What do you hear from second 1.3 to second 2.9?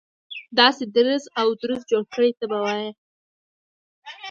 او دروز جوړ کړي ته به وایي.